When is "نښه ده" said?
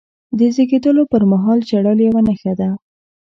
2.27-2.69